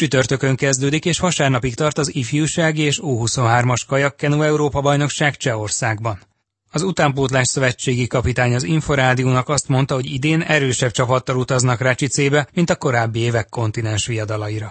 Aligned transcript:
Csütörtökön 0.00 0.56
kezdődik 0.56 1.04
és 1.04 1.20
vasárnapig 1.20 1.74
tart 1.74 1.98
az 1.98 2.14
ifjúsági 2.14 2.82
és 2.82 3.00
U23-as 3.02 3.82
kajakkenu 3.88 4.42
Európa 4.42 4.80
bajnokság 4.80 5.32
Csehországban. 5.36 6.16
Az 6.72 6.82
utánpótlás 6.82 7.46
szövetségi 7.48 8.06
kapitány 8.06 8.54
az 8.54 8.64
Inforádiónak 8.64 9.48
azt 9.48 9.68
mondta, 9.68 9.94
hogy 9.94 10.08
idén 10.18 10.40
erősebb 10.40 10.90
csapattal 10.90 11.36
utaznak 11.36 11.80
Recsicébe, 11.80 12.46
mint 12.54 12.70
a 12.70 12.76
korábbi 12.76 13.20
évek 13.28 13.48
kontinens 13.48 14.06
viadalaira. 14.06 14.68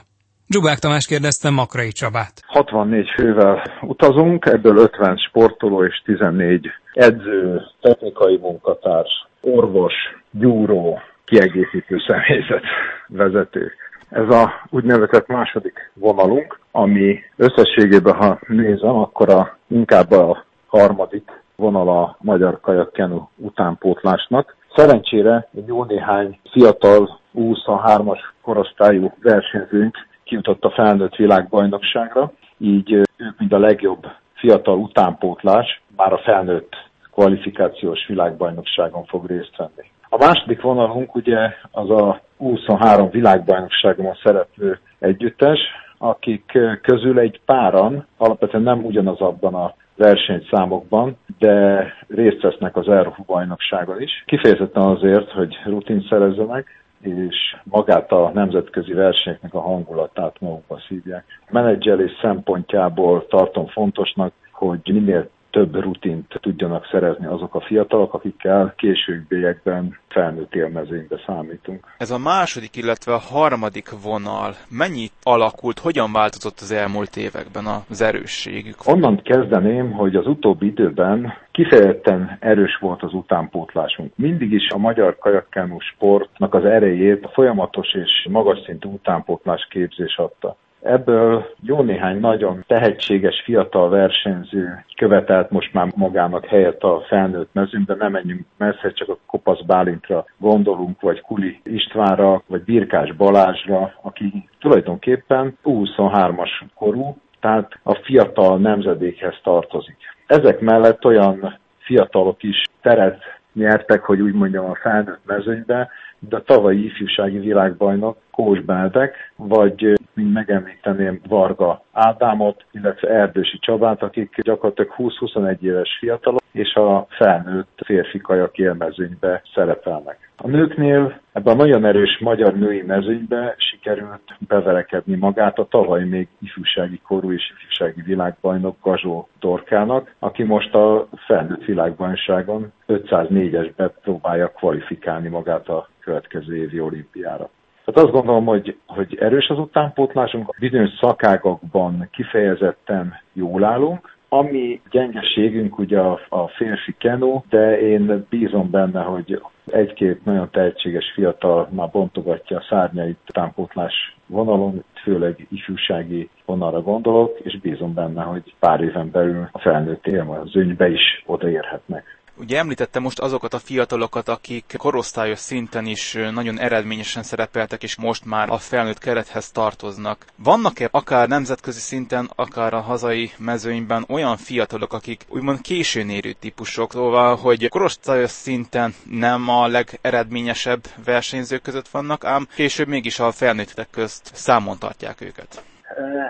Dzsubák 0.47 0.79
Tamás 0.79 1.05
kérdezte 1.07 1.49
Makrai 1.49 1.91
Csabát. 1.91 2.33
64 2.47 3.07
fővel 3.17 3.63
utazunk, 3.81 4.45
ebből 4.45 4.77
50 4.77 5.17
sportoló 5.17 5.85
és 5.85 6.01
14 6.05 6.67
edző, 6.93 7.61
technikai 7.81 8.37
munkatárs, 8.37 9.13
orvos, 9.41 9.93
gyúró, 10.31 10.99
kiegészítő 11.25 11.95
személyzet, 12.07 12.63
vezető. 13.07 13.71
Ez 14.09 14.29
a 14.29 14.51
úgynevezett 14.69 15.27
második 15.27 15.91
vonalunk, 15.93 16.59
ami 16.71 17.19
összességében, 17.35 18.15
ha 18.15 18.39
nézem, 18.47 18.95
akkor 18.95 19.29
a, 19.29 19.57
inkább 19.67 20.11
a 20.11 20.43
harmadik 20.67 21.43
vonal 21.55 21.89
a 21.89 22.17
magyar 22.19 22.59
kajakkenu 22.59 23.29
utánpótlásnak. 23.35 24.55
Szerencsére 24.75 25.49
jó 25.65 25.83
néhány 25.83 26.39
fiatal 26.51 27.19
23-as 27.35 28.19
korosztályú 28.41 29.13
versenyzőnk 29.21 29.97
kijutott 30.23 30.63
a 30.63 30.69
felnőtt 30.69 31.15
világbajnokságra, 31.15 32.31
így 32.57 32.91
ők 32.91 33.37
mind 33.37 33.53
a 33.53 33.57
legjobb 33.57 34.07
fiatal 34.33 34.77
utánpótlás 34.77 35.81
már 35.95 36.13
a 36.13 36.17
felnőtt 36.17 36.75
kvalifikációs 37.11 38.07
világbajnokságon 38.07 39.05
fog 39.05 39.25
részt 39.25 39.55
venni. 39.57 39.89
A 40.09 40.17
második 40.17 40.61
vonalunk 40.61 41.15
ugye 41.15 41.37
az 41.71 41.89
a 41.89 42.21
23 42.37 43.09
világbajnokságon 43.09 44.17
szereplő 44.23 44.79
együttes, 44.99 45.59
akik 45.97 46.57
közül 46.81 47.19
egy 47.19 47.41
páran, 47.45 48.05
alapvetően 48.17 48.63
nem 48.63 48.85
ugyanaz 48.85 49.19
abban 49.19 49.53
a 49.53 49.73
versenyszámokban, 49.95 51.17
de 51.39 51.87
részt 52.07 52.41
vesznek 52.41 52.75
az 52.75 52.87
Európa 52.87 53.23
bajnokságon 53.25 54.01
is. 54.01 54.23
Kifejezetten 54.25 54.83
azért, 54.83 55.31
hogy 55.31 55.57
rutin 55.65 56.05
szerezzenek, 56.09 56.83
és 57.01 57.55
magát 57.63 58.11
a 58.11 58.31
nemzetközi 58.33 58.93
versenyeknek 58.93 59.53
a 59.53 59.61
hangulatát 59.61 60.35
magukba 60.39 60.79
szívják. 60.87 61.23
A 61.39 61.49
menedzselés 61.51 62.11
szempontjából 62.21 63.27
tartom 63.27 63.67
fontosnak, 63.67 64.33
hogy 64.51 64.79
minél 64.83 65.29
több 65.55 65.75
rutint 65.75 66.39
tudjanak 66.41 66.87
szerezni 66.91 67.25
azok 67.25 67.55
a 67.55 67.61
fiatalok, 67.61 68.13
akikkel 68.13 68.73
későbbiekben 68.77 69.97
felnőtt 70.07 70.55
élmezőnybe 70.55 71.21
számítunk. 71.25 71.85
Ez 71.97 72.11
a 72.11 72.17
második, 72.17 72.75
illetve 72.75 73.13
a 73.13 73.17
harmadik 73.17 73.89
vonal 74.03 74.55
mennyit 74.69 75.11
alakult, 75.23 75.79
hogyan 75.79 76.11
változott 76.11 76.59
az 76.59 76.71
elmúlt 76.71 77.15
években 77.15 77.65
az 77.89 78.01
erősségük? 78.01 78.75
Onnan 78.87 79.21
kezdeném, 79.21 79.91
hogy 79.91 80.15
az 80.15 80.27
utóbbi 80.27 80.65
időben 80.65 81.33
kifejezetten 81.51 82.37
erős 82.39 82.77
volt 82.81 83.03
az 83.03 83.13
utánpótlásunk. 83.13 84.11
Mindig 84.15 84.51
is 84.51 84.69
a 84.69 84.77
magyar 84.77 85.17
kajakkánú 85.17 85.79
sportnak 85.79 86.53
az 86.53 86.65
erejét 86.65 87.25
a 87.25 87.29
folyamatos 87.29 87.93
és 87.93 88.27
magas 88.29 88.59
szintű 88.65 88.89
utánpótlás 88.89 89.67
képzés 89.69 90.17
adta. 90.17 90.57
Ebből 90.85 91.45
jó 91.61 91.81
néhány 91.81 92.19
nagyon 92.19 92.63
tehetséges 92.67 93.41
fiatal 93.43 93.89
versenyző 93.89 94.85
követelt 94.95 95.49
most 95.49 95.73
már 95.73 95.91
magának 95.95 96.45
helyet 96.45 96.83
a 96.83 97.03
felnőtt 97.07 97.49
mezőn, 97.53 97.83
nem 97.99 98.11
menjünk 98.11 98.45
messze, 98.57 98.91
csak 98.91 99.09
a 99.09 99.17
Kopasz 99.25 99.61
Bálintra 99.61 100.25
gondolunk, 100.37 101.01
vagy 101.01 101.21
Kuli 101.21 101.59
Istvánra, 101.63 102.43
vagy 102.47 102.63
Birkás 102.63 103.15
Balázsra, 103.15 103.93
aki 104.01 104.49
tulajdonképpen 104.59 105.57
23-as 105.63 106.61
korú, 106.75 107.17
tehát 107.39 107.79
a 107.83 107.93
fiatal 107.93 108.57
nemzedékhez 108.57 109.35
tartozik. 109.43 109.97
Ezek 110.27 110.59
mellett 110.59 111.05
olyan 111.05 111.59
fiatalok 111.77 112.43
is 112.43 112.61
teret 112.81 113.23
nyertek, 113.55 114.03
hogy 114.03 114.21
úgy 114.21 114.33
mondjam, 114.33 114.65
a 114.65 114.75
felnőtt 114.75 115.25
mezőnybe, 115.25 115.89
de 116.19 116.35
a 116.35 116.43
tavalyi 116.43 116.85
ifjúsági 116.85 117.39
világbajnok 117.39 118.17
Kós 118.31 118.61
Báldek, 118.61 119.31
vagy 119.35 119.99
mint 120.13 120.33
megemlíteném 120.33 121.19
Varga 121.27 121.83
Ádámot, 121.91 122.65
illetve 122.71 123.09
Erdősi 123.09 123.59
Csabát, 123.59 124.03
akik 124.03 124.41
gyakorlatilag 124.41 124.93
20-21 124.97 125.59
éves 125.59 125.97
fiatalok, 125.99 126.43
és 126.55 126.73
a 126.73 127.05
felnőtt 127.09 127.79
férfi 127.85 128.19
kajak 128.19 128.57
élmezőnybe 128.57 129.41
szerepelnek. 129.53 130.29
A 130.37 130.47
nőknél 130.47 131.19
ebben 131.33 131.53
a 131.53 131.57
nagyon 131.57 131.85
erős 131.85 132.17
magyar 132.19 132.53
női 132.53 132.81
mezőnybe 132.81 133.55
sikerült 133.57 134.37
beverekedni 134.47 135.15
magát 135.15 135.59
a 135.59 135.67
tavaly 135.67 136.03
még 136.03 136.27
ifjúsági 136.41 136.99
korú 137.07 137.31
és 137.31 137.53
ifjúsági 137.55 138.01
világbajnok 138.01 138.75
Gazsó 138.81 139.27
Dorkának, 139.39 140.15
aki 140.19 140.43
most 140.43 140.73
a 140.75 141.07
felnőtt 141.25 141.65
világbajnokságon 141.65 142.71
504-esbe 142.87 143.89
próbálja 144.01 144.47
kvalifikálni 144.47 145.27
magát 145.27 145.67
a 145.67 145.89
következő 145.99 146.55
évi 146.55 146.79
olimpiára. 146.79 147.49
Tehát 147.85 148.01
azt 148.01 148.11
gondolom, 148.11 148.45
hogy, 148.45 148.77
hogy 148.85 149.17
erős 149.19 149.47
az 149.47 149.59
utánpótlásunk, 149.59 150.55
bizonyos 150.59 150.89
szakágakban 150.99 152.07
kifejezetten 152.11 153.19
jól 153.33 153.63
állunk, 153.63 154.14
ami 154.37 154.81
gyengeségünk 154.89 155.79
ugye 155.79 155.99
a, 155.99 156.19
a 156.29 156.47
férfi 156.47 156.95
kenó, 156.97 157.45
de 157.49 157.79
én 157.79 158.25
bízom 158.29 158.69
benne, 158.69 159.01
hogy 159.01 159.41
egy-két 159.65 160.25
nagyon 160.25 160.49
tehetséges 160.51 161.11
fiatal 161.13 161.69
már 161.71 161.89
bontogatja 161.91 162.57
a 162.57 162.65
szárnyait 162.69 163.17
utánpótlás 163.29 164.15
vonalon, 164.27 164.83
főleg 165.03 165.47
ifjúsági 165.51 166.29
vonalra 166.45 166.81
gondolok, 166.81 167.39
és 167.43 167.59
bízom 167.59 167.93
benne, 167.93 168.23
hogy 168.23 168.53
pár 168.59 168.81
éven 168.81 169.11
belül 169.11 169.49
a 169.51 169.59
felnőtt 169.59 170.07
élmezőnybe 170.07 170.89
is 170.89 171.23
odaérhetnek. 171.25 172.19
Ugye 172.37 172.57
említette 172.57 172.99
most 172.99 173.19
azokat 173.19 173.53
a 173.53 173.59
fiatalokat, 173.59 174.29
akik 174.29 174.73
korosztályos 174.77 175.39
szinten 175.39 175.85
is 175.85 176.17
nagyon 176.31 176.59
eredményesen 176.59 177.23
szerepeltek, 177.23 177.83
és 177.83 177.95
most 177.95 178.25
már 178.25 178.49
a 178.49 178.57
felnőtt 178.57 178.97
kerethez 178.97 179.51
tartoznak. 179.51 180.25
Vannak-e 180.35 180.87
akár 180.91 181.27
nemzetközi 181.27 181.79
szinten, 181.79 182.29
akár 182.35 182.73
a 182.73 182.79
hazai 182.79 183.31
mezőnyben 183.37 184.05
olyan 184.09 184.37
fiatalok, 184.37 184.93
akik 184.93 185.25
úgymond 185.29 185.61
későn 185.61 186.09
érő 186.09 186.31
típusok, 186.31 186.91
szóval, 186.91 187.35
hogy 187.35 187.69
korosztályos 187.69 188.31
szinten 188.31 188.93
nem 189.09 189.49
a 189.49 189.67
legeredményesebb 189.67 190.83
versenyzők 191.05 191.61
között 191.61 191.87
vannak, 191.87 192.25
ám 192.25 192.47
később 192.55 192.87
mégis 192.87 193.19
a 193.19 193.31
felnőttek 193.31 193.87
közt 193.91 194.31
számon 194.33 194.79
tartják 194.79 195.21
őket? 195.21 195.63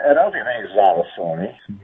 Erre 0.07 0.25
azért 0.25 0.43
nehéz 0.43 0.73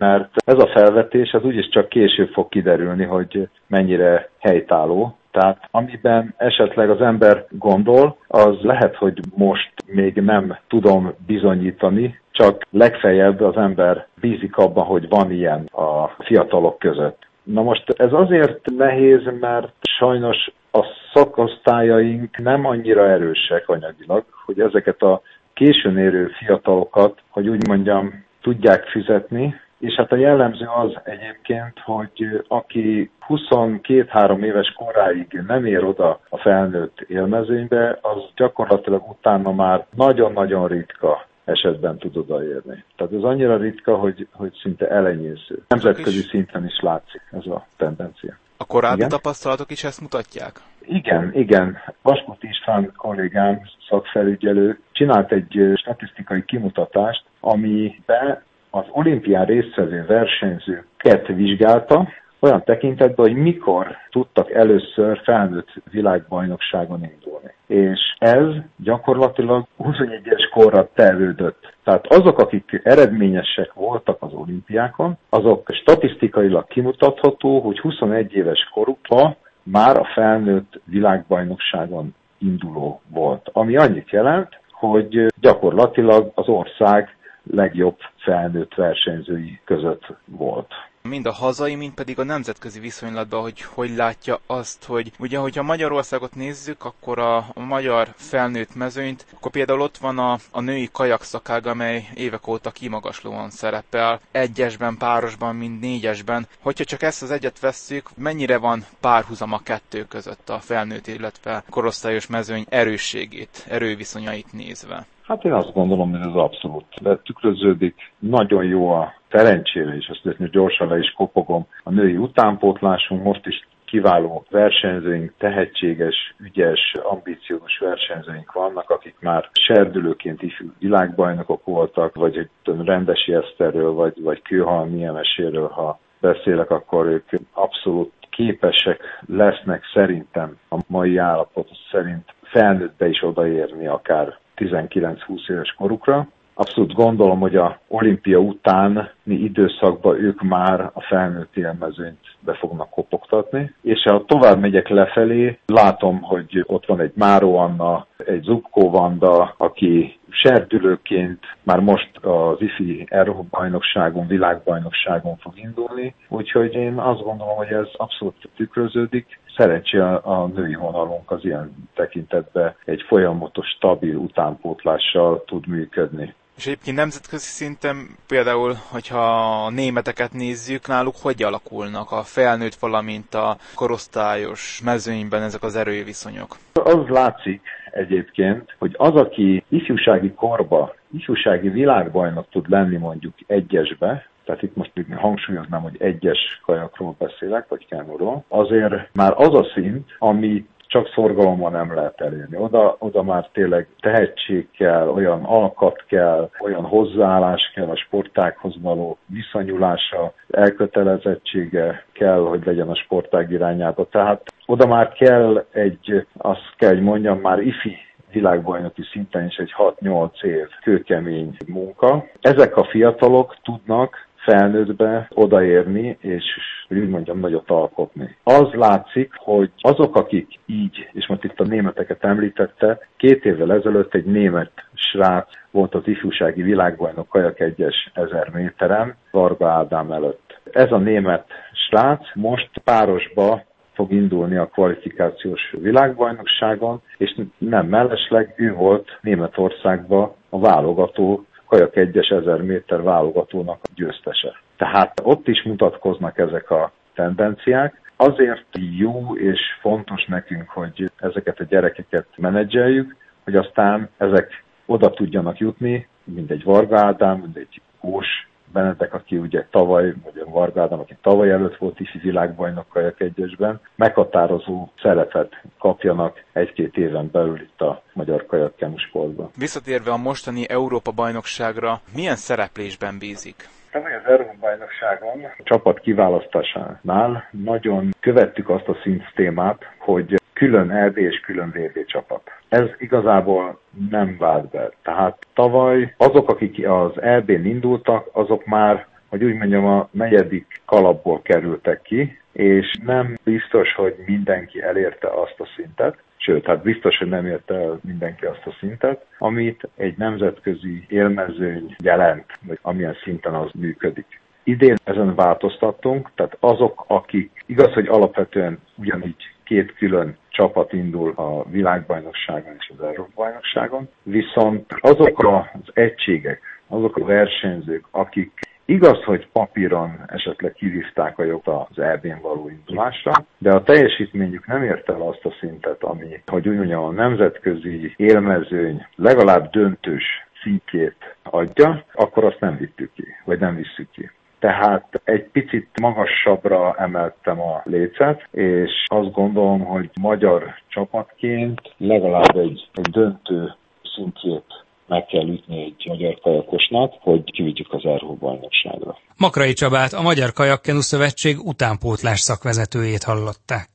mert 0.01 0.29
ez 0.45 0.59
a 0.59 0.67
felvetés 0.67 1.31
az 1.31 1.43
úgyis 1.43 1.69
csak 1.69 1.89
később 1.89 2.29
fog 2.29 2.49
kiderülni, 2.49 3.03
hogy 3.03 3.49
mennyire 3.67 4.29
helytálló. 4.39 5.15
Tehát 5.31 5.67
amiben 5.71 6.33
esetleg 6.37 6.89
az 6.89 7.01
ember 7.01 7.45
gondol, 7.49 8.17
az 8.27 8.55
lehet, 8.61 8.95
hogy 8.95 9.19
most 9.35 9.73
még 9.85 10.15
nem 10.15 10.57
tudom 10.67 11.13
bizonyítani, 11.25 12.19
csak 12.31 12.65
legfeljebb 12.69 13.41
az 13.41 13.55
ember 13.55 14.07
bízik 14.21 14.57
abban, 14.57 14.85
hogy 14.85 15.09
van 15.09 15.31
ilyen 15.31 15.65
a 15.65 16.07
fiatalok 16.07 16.79
között. 16.79 17.27
Na 17.43 17.61
most 17.61 17.89
ez 17.89 18.13
azért 18.13 18.59
nehéz, 18.77 19.21
mert 19.39 19.71
sajnos 19.81 20.51
a 20.71 20.85
szakosztályaink 21.13 22.37
nem 22.37 22.65
annyira 22.65 23.09
erősek 23.09 23.69
anyagilag, 23.69 24.23
hogy 24.45 24.59
ezeket 24.59 25.01
a 25.01 25.21
későn 25.53 25.97
érő 25.97 26.27
fiatalokat, 26.27 27.19
hogy 27.29 27.47
úgy 27.47 27.67
mondjam, 27.67 28.23
tudják 28.41 28.83
fizetni, 28.83 29.55
és 29.81 29.93
hát 29.93 30.11
a 30.11 30.15
jellemző 30.15 30.65
az 30.65 30.91
egyébként, 31.03 31.79
hogy 31.85 32.43
aki 32.47 33.11
22-3 33.27 34.43
éves 34.43 34.73
koráig 34.77 35.43
nem 35.47 35.65
ér 35.65 35.83
oda 35.83 36.19
a 36.29 36.37
felnőtt 36.37 36.99
élmezőnybe, 36.99 37.99
az 38.01 38.17
gyakorlatilag 38.35 39.09
utána 39.09 39.51
már 39.51 39.85
nagyon-nagyon 39.95 40.67
ritka 40.67 41.25
esetben 41.45 41.97
tud 41.97 42.17
odaérni. 42.17 42.83
Tehát 42.95 43.13
ez 43.13 43.23
annyira 43.23 43.57
ritka, 43.57 43.97
hogy, 43.97 44.27
hogy 44.31 44.53
szinte 44.61 44.89
elenyésző. 44.89 45.63
Nemzetközi 45.67 46.21
szinten 46.21 46.65
is 46.65 46.79
látszik 46.81 47.21
ez 47.31 47.45
a 47.45 47.65
tendencia. 47.77 48.37
A 48.57 48.65
korábbi 48.65 48.95
igen? 48.95 49.09
tapasztalatok 49.09 49.71
is 49.71 49.83
ezt 49.83 50.01
mutatják? 50.01 50.51
Igen, 50.85 51.31
igen. 51.33 51.77
Vaskut 52.01 52.43
István 52.43 52.93
kollégám, 52.95 53.61
szakfelügyelő 53.89 54.79
csinált 54.91 55.31
egy 55.31 55.71
statisztikai 55.75 56.45
kimutatást, 56.45 57.23
amiben 57.39 58.41
az 58.71 58.85
olimpián 58.91 59.45
résztvevő 59.45 60.05
versenyzőket 60.07 61.27
vizsgálta, 61.27 62.07
olyan 62.39 62.63
tekintetben, 62.63 63.25
hogy 63.25 63.35
mikor 63.35 63.87
tudtak 64.09 64.51
először 64.51 65.21
felnőtt 65.23 65.73
világbajnokságon 65.91 67.03
indulni. 67.03 67.53
És 67.67 67.99
ez 68.17 68.47
gyakorlatilag 68.77 69.65
21-es 69.79 70.49
korra 70.53 70.89
terülődött. 70.93 71.73
Tehát 71.83 72.07
azok, 72.07 72.39
akik 72.39 72.81
eredményesek 72.83 73.73
voltak 73.73 74.17
az 74.19 74.33
olimpiákon, 74.33 75.17
azok 75.29 75.69
statisztikailag 75.71 76.67
kimutatható, 76.67 77.59
hogy 77.59 77.79
21 77.79 78.33
éves 78.33 78.69
korukban 78.73 79.35
már 79.63 79.97
a 79.97 80.09
felnőtt 80.13 80.81
világbajnokságon 80.83 82.15
induló 82.37 83.01
volt. 83.07 83.49
Ami 83.53 83.77
annyit 83.77 84.09
jelent, 84.09 84.59
hogy 84.71 85.25
gyakorlatilag 85.41 86.31
az 86.35 86.47
ország 86.47 87.15
legjobb 87.43 87.97
felnőtt 88.17 88.73
versenyzői 88.73 89.59
között 89.65 90.05
volt 90.25 90.73
mind 91.01 91.25
a 91.25 91.31
hazai, 91.31 91.75
mind 91.75 91.93
pedig 91.93 92.19
a 92.19 92.23
nemzetközi 92.23 92.79
viszonylatban, 92.79 93.41
hogy 93.41 93.61
hogy 93.61 93.95
látja 93.95 94.39
azt, 94.47 94.83
hogy 94.83 95.11
ugye, 95.19 95.37
hogyha 95.37 95.63
Magyarországot 95.63 96.35
nézzük, 96.35 96.85
akkor 96.85 97.19
a, 97.19 97.37
a 97.37 97.59
magyar 97.59 98.07
felnőtt 98.15 98.75
mezőnyt, 98.75 99.25
akkor 99.33 99.51
például 99.51 99.81
ott 99.81 99.97
van 99.97 100.19
a, 100.19 100.37
a 100.51 100.61
női 100.61 100.89
kajakszakág, 100.91 101.65
amely 101.65 102.09
évek 102.13 102.47
óta 102.47 102.71
kimagaslóan 102.71 103.49
szerepel, 103.49 104.19
egyesben, 104.31 104.97
párosban, 104.97 105.55
mind 105.55 105.79
négyesben. 105.79 106.47
Hogyha 106.59 106.83
csak 106.83 107.01
ezt 107.01 107.21
az 107.21 107.31
egyet 107.31 107.59
vesszük, 107.59 108.09
mennyire 108.17 108.57
van 108.57 108.85
párhuzam 108.99 109.53
a 109.53 109.61
kettő 109.63 110.05
között 110.05 110.49
a 110.49 110.59
felnőtt, 110.59 111.07
illetve 111.07 111.63
korosztályos 111.69 112.27
mezőny 112.27 112.65
erősségét, 112.69 113.65
erőviszonyait 113.69 114.53
nézve? 114.53 115.05
Hát 115.31 115.45
én 115.45 115.53
azt 115.53 115.73
gondolom, 115.73 116.11
hogy 116.11 116.19
ez 116.19 116.35
abszolút 116.35 116.85
tükröződik. 117.23 118.11
Nagyon 118.19 118.63
jó 118.63 118.89
a 118.89 119.13
szerencsére 119.29 119.95
is, 119.95 120.07
azt 120.07 120.23
mondja, 120.23 120.47
gyorsan 120.47 120.87
le 120.87 120.97
is 120.97 121.11
kopogom, 121.11 121.67
a 121.83 121.89
női 121.89 122.17
utánpótlásunk 122.17 123.23
most 123.23 123.45
is 123.45 123.67
kiváló 123.85 124.45
versenyzőink, 124.49 125.33
tehetséges, 125.37 126.35
ügyes, 126.39 126.95
ambíciós 127.03 127.77
versenyzőink 127.79 128.51
vannak, 128.51 128.89
akik 128.89 129.15
már 129.19 129.49
serdülőként 129.53 130.41
is 130.41 130.63
világbajnokok 130.79 131.65
voltak, 131.65 132.15
vagy 132.15 132.37
egy 132.37 132.49
Rendesi 132.85 133.33
Eszterről, 133.33 133.93
vagy, 133.93 134.21
vagy 134.21 134.41
Kőhalmi 134.41 135.03
Emeséről, 135.03 135.67
ha 135.67 135.99
beszélek, 136.19 136.69
akkor 136.71 137.05
ők 137.05 137.29
abszolút 137.53 138.11
képesek 138.29 139.01
lesznek 139.27 139.83
szerintem 139.93 140.57
a 140.69 140.77
mai 140.87 141.17
állapot 141.17 141.69
szerint 141.91 142.33
felnőttbe 142.41 143.07
is 143.07 143.23
odaérni 143.23 143.87
akár 143.87 144.39
19-20 144.61 145.49
éves 145.49 145.73
korukra. 145.77 146.27
Abszolút 146.53 146.93
gondolom, 146.93 147.39
hogy 147.39 147.55
a 147.55 147.79
olimpia 147.87 148.37
utáni 148.37 149.09
időszakban 149.23 150.23
ők 150.23 150.41
már 150.41 150.81
a 150.93 151.01
felnőtt 151.01 151.57
élmezőnyt 151.57 152.19
be 152.39 152.53
fognak 152.53 152.89
kopogtatni, 152.89 153.73
és 153.81 154.01
ha 154.03 154.25
tovább 154.25 154.59
megyek 154.59 154.87
lefelé, 154.87 155.57
látom, 155.65 156.21
hogy 156.21 156.63
ott 156.67 156.85
van 156.85 156.99
egy 156.99 157.11
Máró 157.15 157.57
Anna, 157.57 158.05
egy 158.17 158.41
Zubkó 158.41 158.89
Vanda, 158.89 159.53
aki 159.57 160.19
serdülőként 160.31 161.39
már 161.63 161.79
most 161.79 162.17
az 162.21 162.61
IFI 162.61 163.05
Európa 163.09 163.57
bajnokságon, 163.57 164.27
világbajnokságon 164.27 165.37
fog 165.37 165.57
indulni, 165.57 166.15
úgyhogy 166.27 166.73
én 166.73 166.97
azt 166.97 167.23
gondolom, 167.23 167.55
hogy 167.55 167.71
ez 167.71 167.87
abszolút 167.97 168.49
tükröződik. 168.55 169.39
Szerencsé 169.57 169.97
a, 169.97 170.21
a 170.23 170.47
női 170.47 170.75
vonalunk 170.75 171.31
az 171.31 171.45
ilyen 171.45 171.87
tekintetben 171.95 172.75
egy 172.85 173.01
folyamatos, 173.07 173.67
stabil 173.67 174.15
utánpótlással 174.15 175.43
tud 175.45 175.67
működni. 175.67 176.33
És 176.57 176.67
egyébként 176.67 176.97
nemzetközi 176.97 177.45
szinten 177.49 178.15
például, 178.27 178.75
hogyha 178.91 179.19
a 179.65 179.69
németeket 179.69 180.33
nézzük, 180.33 180.87
náluk 180.87 181.15
hogy 181.21 181.43
alakulnak 181.43 182.11
a 182.11 182.23
felnőtt, 182.23 182.75
valamint 182.75 183.33
a 183.33 183.57
korosztályos 183.75 184.81
mezőnyben 184.83 185.41
ezek 185.41 185.63
az 185.63 185.75
erőviszonyok? 185.75 186.57
Az 186.83 187.07
látszik 187.07 187.61
egyébként, 187.91 188.75
hogy 188.79 188.95
az, 188.97 189.15
aki 189.15 189.63
ifjúsági 189.69 190.31
korba, 190.31 190.95
ifjúsági 191.13 191.69
világbajnok 191.69 192.45
tud 192.49 192.69
lenni 192.69 192.97
mondjuk 192.97 193.33
egyesbe, 193.47 194.29
tehát 194.45 194.61
itt 194.61 194.75
most 194.75 194.91
hangsúlyoznám, 195.15 195.81
hogy 195.81 195.95
egyes 195.99 196.61
kajakról 196.65 197.15
beszélek, 197.17 197.67
vagy 197.67 197.87
kenúról, 197.87 198.43
azért 198.47 199.13
már 199.13 199.33
az 199.35 199.53
a 199.53 199.63
szint, 199.73 200.15
ami 200.19 200.65
csak 200.91 201.11
szorgalommal 201.13 201.69
nem 201.69 201.95
lehet 201.95 202.21
elérni. 202.21 202.57
Oda, 202.57 202.95
oda 202.99 203.23
már 203.23 203.49
tényleg 203.53 203.87
tehetség 203.99 204.67
kell, 204.77 205.07
olyan 205.07 205.43
alkat 205.43 206.03
kell, 206.07 206.49
olyan 206.59 206.83
hozzáállás 206.83 207.71
kell 207.75 207.89
a 207.89 207.95
sportákhoz 207.95 208.73
való 208.81 209.17
viszonyulása, 209.25 210.33
elkötelezettsége 210.49 212.05
kell, 212.11 212.39
hogy 212.39 212.65
legyen 212.65 212.89
a 212.89 212.95
sportág 212.95 213.51
irányába. 213.51 214.07
Tehát 214.09 214.41
oda 214.65 214.87
már 214.87 215.11
kell 215.11 215.65
egy, 215.71 216.25
azt 216.37 216.73
kell, 216.77 216.89
hogy 216.89 217.01
mondjam, 217.01 217.39
már 217.39 217.59
ifi 217.59 217.97
világbajnoki 218.31 219.01
szinten 219.11 219.45
is 219.45 219.55
egy 219.55 219.73
6-8 219.77 220.43
év 220.43 220.67
kőkemény 220.83 221.57
munka. 221.67 222.25
Ezek 222.41 222.77
a 222.77 222.83
fiatalok 222.83 223.55
tudnak 223.63 224.29
felnőttbe 224.35 225.27
odaérni, 225.29 226.17
és 226.19 226.43
hogy 226.87 226.97
úgy 226.97 227.09
mondjam, 227.09 227.39
nagyot 227.39 227.69
alkotni. 227.69 228.35
Az 228.43 228.67
látszik, 228.71 229.33
hogy 229.35 229.71
azok, 229.77 230.15
akik 230.15 230.59
így, 230.65 231.09
és 231.11 231.27
most 231.27 231.43
itt 231.43 231.59
a 231.59 231.63
németeket 231.63 232.23
említette, 232.23 232.99
két 233.17 233.45
évvel 233.45 233.73
ezelőtt 233.73 234.13
egy 234.13 234.25
német 234.25 234.71
srác 234.93 235.47
volt 235.71 235.95
az 235.95 236.01
ifjúsági 236.05 236.61
világbajnok 236.61 237.27
kajak 237.27 237.59
egyes 237.59 238.11
ezer 238.13 238.49
méteren, 238.53 239.15
Varga 239.31 239.69
Ádám 239.69 240.11
előtt. 240.11 240.59
Ez 240.71 240.91
a 240.91 240.97
német 240.97 241.45
srác 241.87 242.35
most 242.35 242.69
párosba 242.83 243.63
fog 244.01 244.11
indulni 244.11 244.55
a 244.55 244.65
kvalifikációs 244.65 245.75
világbajnokságon, 245.81 247.01
és 247.17 247.35
nem 247.57 247.87
mellesleg 247.87 248.53
ő 248.57 248.73
volt 248.73 249.17
Németországban 249.21 250.31
a 250.49 250.59
válogató 250.59 251.45
kajak 251.67 251.95
egyes 251.95 252.27
ezer 252.27 252.61
méter 252.61 253.01
válogatónak 253.01 253.79
a 253.83 253.91
győztese. 253.95 254.53
Tehát 254.77 255.21
ott 255.23 255.47
is 255.47 255.63
mutatkoznak 255.63 256.37
ezek 256.37 256.71
a 256.71 256.91
tendenciák. 257.13 258.11
Azért 258.15 258.65
jó 258.97 259.35
és 259.37 259.59
fontos 259.81 260.25
nekünk, 260.25 260.69
hogy 260.69 261.11
ezeket 261.17 261.59
a 261.59 261.63
gyerekeket 261.63 262.27
menedzseljük, 262.37 263.15
hogy 263.43 263.55
aztán 263.55 264.09
ezek 264.17 264.63
oda 264.85 265.09
tudjanak 265.09 265.57
jutni, 265.57 266.07
mint 266.23 266.51
egy 266.51 266.63
Varga 266.63 266.99
Ádám, 266.99 267.39
mint 267.39 267.57
egy 267.57 267.81
Kós 267.99 268.50
Benedek, 268.73 269.13
aki 269.13 269.37
ugye 269.37 269.67
tavaly, 269.71 270.13
vagy 270.23 270.43
a 270.45 270.49
Varga 270.49 270.81
Ádám, 270.81 270.99
aki 270.99 271.17
tavaly 271.21 271.51
előtt 271.51 271.77
volt 271.77 271.99
is 271.99 272.17
világbajnok 272.21 272.87
kajak 272.89 273.21
egyesben, 273.21 273.79
meghatározó 273.95 274.89
szerepet 275.01 275.61
kapjanak 275.79 276.43
egy-két 276.53 276.97
éven 276.97 277.29
belül 277.31 277.61
itt 277.61 277.81
a 277.81 278.03
magyar 278.13 278.45
kajakkenu 278.45 278.97
sportban. 278.97 279.49
Visszatérve 279.57 280.11
a 280.11 280.17
mostani 280.17 280.69
Európa 280.69 281.11
bajnokságra, 281.11 282.01
milyen 282.15 282.35
szereplésben 282.35 283.19
bízik? 283.19 283.69
Tavaly 283.91 284.15
az 284.15 284.25
Európa 284.25 284.53
bajnokságon 284.59 285.43
a 285.43 285.63
csapat 285.63 285.99
kiválasztásánál 285.99 287.47
nagyon 287.51 288.09
követtük 288.19 288.69
azt 288.69 288.87
a 288.87 288.97
szintémát, 289.03 289.93
hogy 289.97 290.41
külön 290.53 290.91
EB 290.91 291.17
és 291.17 291.39
külön 291.39 291.69
VB 291.69 292.05
csapat. 292.05 292.41
Ez 292.69 292.89
igazából 292.97 293.79
nem 294.09 294.35
vált 294.39 294.69
be. 294.69 294.91
Tehát 295.03 295.37
tavaly 295.53 296.13
azok, 296.17 296.49
akik 296.49 296.87
az 296.87 297.21
EB-n 297.21 297.65
indultak, 297.65 298.29
azok 298.31 298.65
már, 298.65 299.07
hogy 299.29 299.43
úgy 299.43 299.53
mondjam, 299.53 299.85
a 299.85 300.07
negyedik 300.11 300.81
kalapból 300.85 301.41
kerültek 301.41 302.01
ki, 302.01 302.39
és 302.51 302.97
nem 303.05 303.37
biztos, 303.43 303.93
hogy 303.93 304.15
mindenki 304.25 304.81
elérte 304.81 305.27
azt 305.27 305.59
a 305.59 305.67
szintet, 305.75 306.17
sőt, 306.41 306.65
hát 306.65 306.83
biztos, 306.83 307.17
hogy 307.17 307.29
nem 307.29 307.45
érte 307.45 307.73
el 307.73 307.99
mindenki 308.03 308.45
azt 308.45 308.65
a 308.65 308.75
szintet, 308.79 309.25
amit 309.37 309.89
egy 309.95 310.17
nemzetközi 310.17 311.05
élmezőny 311.07 311.95
jelent, 312.03 312.45
vagy 312.67 312.79
amilyen 312.81 313.17
szinten 313.23 313.53
az 313.53 313.69
működik. 313.73 314.41
Idén 314.63 314.95
ezen 315.03 315.35
változtattunk, 315.35 316.31
tehát 316.35 316.57
azok, 316.59 317.03
akik 317.07 317.63
igaz, 317.65 317.93
hogy 317.93 318.07
alapvetően 318.07 318.79
ugyanígy 318.95 319.53
két 319.63 319.93
külön 319.93 320.37
csapat 320.49 320.93
indul 320.93 321.33
a 321.35 321.69
világbajnokságon 321.69 322.73
és 322.79 322.91
az 322.97 323.03
Európa-bajnokságon, 323.03 324.09
viszont 324.23 324.85
azok 324.99 325.43
az 325.73 325.91
egységek, 325.93 326.61
azok 326.87 327.17
a 327.17 327.25
versenyzők, 327.25 328.05
akik 328.11 328.59
Igaz, 328.91 329.23
hogy 329.23 329.47
papíron 329.51 330.23
esetleg 330.27 330.73
kivívták 330.73 331.39
a 331.39 331.43
jogot 331.43 331.87
az 331.89 331.99
erdén 331.99 332.39
való 332.41 332.69
indulásra, 332.69 333.31
de 333.57 333.71
a 333.71 333.83
teljesítményük 333.83 334.67
nem 334.67 334.83
ért 334.83 335.09
el 335.09 335.21
azt 335.21 335.45
a 335.45 335.55
szintet, 335.59 336.03
ami, 336.03 336.41
hogy 336.45 336.67
úgy 336.67 336.75
mondjam, 336.75 337.03
a 337.03 337.11
nemzetközi 337.11 338.13
élmezőny 338.17 339.05
legalább 339.15 339.69
döntős 339.69 340.23
szintjét 340.63 341.35
adja, 341.43 342.03
akkor 342.13 342.43
azt 342.43 342.59
nem 342.59 342.77
vittük 342.77 343.13
ki, 343.13 343.25
vagy 343.45 343.59
nem 343.59 343.75
visszük 343.75 344.09
ki. 344.11 344.31
Tehát 344.59 345.21
egy 345.23 345.43
picit 345.43 345.99
magasabbra 346.01 346.95
emeltem 346.97 347.61
a 347.61 347.81
lécet, 347.83 348.47
és 348.51 348.91
azt 349.05 349.31
gondolom, 349.31 349.79
hogy 349.79 350.09
magyar 350.21 350.75
csapatként 350.87 351.81
legalább 351.97 352.57
egy, 352.57 352.89
egy 352.93 353.09
döntő 353.11 353.73
szintjét 354.15 354.83
meg 355.11 355.25
kell 355.25 355.47
ütni 355.47 355.83
egy 355.83 356.05
magyar 356.07 356.39
kajakosnak, 356.39 357.13
hogy 357.21 357.43
kivigyük 357.51 357.93
az 357.93 358.05
Európa 358.05 358.45
bajnokságra. 358.45 359.17
Makrai 359.37 359.73
Csabát, 359.73 360.13
a 360.13 360.21
Magyar 360.21 360.51
Kajakkenu 360.53 361.01
Szövetség 361.01 361.57
utánpótlás 361.59 362.39
szakvezetőjét 362.39 363.23
hallották. 363.23 363.89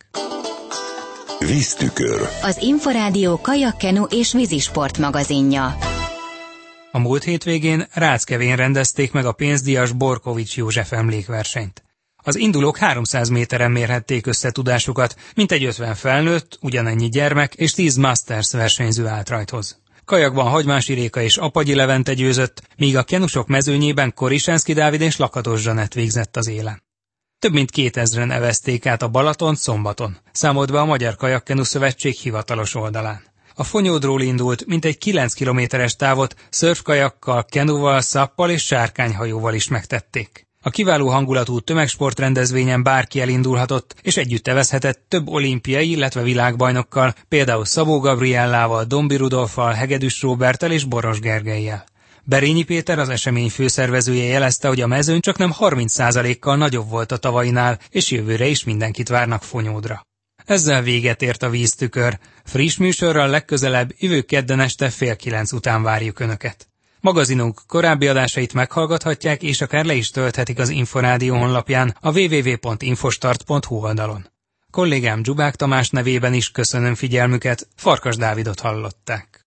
Víztükör. 1.39 2.21
Az 2.43 2.63
Inforádió 2.63 3.39
kajakkenu 3.43 4.05
és 4.05 4.33
vízisport 4.33 4.99
magazinja. 4.99 5.65
A 6.93 6.99
múlt 6.99 7.23
hétvégén 7.23 7.83
Ráckevén 7.95 8.57
rendezték 8.57 9.13
meg 9.13 9.25
a 9.25 9.33
pénzdíjas 9.33 9.93
Borkovics 9.93 10.57
József 10.57 10.93
emlékversenyt. 10.93 11.83
Az 12.17 12.37
indulók 12.37 12.77
300 12.77 13.29
méteren 13.29 13.71
mérhették 13.71 14.27
össze 14.27 14.51
tudásukat, 14.51 15.15
mint 15.35 15.53
egy 15.53 15.65
50 15.65 15.95
felnőtt, 15.95 16.59
ugyanennyi 16.63 17.09
gyermek 17.09 17.55
és 17.55 17.73
10 17.73 17.97
Masters 17.97 18.53
versenyző 18.53 19.07
állt 19.07 19.29
rajthoz. 19.29 19.85
Kajakban 20.07 20.49
Hagymási 20.49 20.95
Réka 20.95 21.21
és 21.21 21.37
Apagyi 21.37 21.75
Levente 21.75 22.15
győzött, 22.15 22.63
míg 22.77 22.97
a 22.97 23.03
kenusok 23.03 23.47
mezőnyében 23.47 24.15
Korisenszki 24.15 24.73
Dávid 24.73 25.01
és 25.01 25.17
Lakatos 25.17 25.61
Zsanett 25.61 25.93
végzett 25.93 26.37
az 26.37 26.49
élen. 26.49 26.83
Több 27.39 27.53
mint 27.53 27.71
kétezren 27.71 28.31
evezték 28.31 28.87
át 28.87 29.03
a 29.03 29.09
Balaton 29.09 29.55
szombaton, 29.55 30.17
számolt 30.33 30.73
be 30.73 30.81
a 30.81 30.85
Magyar 30.85 31.17
Kajakkenu 31.17 31.63
Szövetség 31.63 32.15
hivatalos 32.15 32.75
oldalán. 32.75 33.23
A 33.55 33.65
Fonyódról 33.65 34.23
indult 34.23 34.67
mintegy 34.67 34.99
9 34.99 35.33
kilométeres 35.33 35.97
távot 35.97 36.35
szörfkajakkal, 36.51 37.45
kenuval, 37.45 38.01
szappal 38.01 38.51
és 38.51 38.65
sárkányhajóval 38.65 39.55
is 39.55 39.69
megtették. 39.69 40.46
A 40.67 40.71
kiváló 40.71 41.09
hangulatú 41.09 41.61
tömegsportrendezvényen 41.61 42.83
bárki 42.83 43.21
elindulhatott, 43.21 43.95
és 44.03 44.17
együtt 44.17 44.49
evezhetett 44.49 45.05
több 45.09 45.29
olimpiai, 45.29 45.91
illetve 45.91 46.23
világbajnokkal, 46.23 47.15
például 47.29 47.65
Szabó 47.65 47.99
Gabriellával, 47.99 48.85
Dombi 48.85 49.17
Rudolfal, 49.17 49.73
Hegedűs 49.73 50.23
Róbertel 50.23 50.73
és 50.73 50.85
Boros 50.85 51.21
Gergelyel. 51.21 51.85
Berényi 52.25 52.63
Péter, 52.63 52.99
az 52.99 53.09
esemény 53.09 53.51
főszervezője 53.51 54.25
jelezte, 54.25 54.69
hogy 54.69 54.81
a 54.81 54.87
mezőn 54.87 55.21
csak 55.21 55.39
nem 55.39 55.55
30%-kal 55.59 56.57
nagyobb 56.57 56.89
volt 56.89 57.13
a 57.13 57.17
tavainál, 57.17 57.79
és 57.91 58.11
jövőre 58.11 58.47
is 58.47 58.65
mindenkit 58.65 59.09
várnak 59.09 59.43
fonyódra. 59.43 60.07
Ezzel 60.45 60.83
véget 60.83 61.23
ért 61.23 61.43
a 61.43 61.51
víztükör. 61.51 62.19
Friss 62.45 62.77
műsorral 62.77 63.29
legközelebb 63.29 63.93
jövő 63.99 64.21
kedden 64.21 64.61
este 64.61 64.91
fél 64.91 65.17
kilenc 65.17 65.53
után 65.53 65.83
várjuk 65.83 66.21
Önöket. 66.21 66.69
Magazinunk 67.07 67.61
korábbi 67.67 68.09
adásait 68.09 68.53
meghallgathatják, 68.53 69.43
és 69.43 69.61
akár 69.61 69.85
le 69.85 69.95
is 69.95 70.11
tölthetik 70.11 70.59
az 70.59 70.69
Inforádió 70.69 71.37
honlapján 71.37 71.97
a 72.01 72.19
www.infostart.hu 72.19 73.77
oldalon. 73.77 74.31
Kollégám 74.71 75.23
Dzsubák 75.23 75.57
Tamás 75.57 75.91
nevében 75.91 76.35
is 76.35 76.51
köszönöm 76.51 76.95
figyelmüket, 76.95 77.69
Farkas 77.77 78.17
Dávidot 78.17 78.61
hallották. 78.61 79.45